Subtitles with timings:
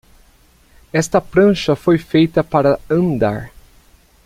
[0.91, 3.51] Esta prancha foi feita para andar.